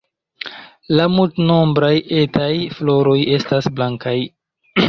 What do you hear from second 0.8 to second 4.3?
La multnombraj etaj floroj estas blankaj.